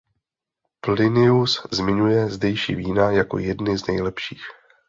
Plinius 0.81 1.67
zmiňuje 1.71 2.29
zdejší 2.29 2.75
vína 2.75 3.11
jako 3.11 3.37
jedny 3.39 3.77
z 3.77 3.87
nejlepších. 3.87 4.41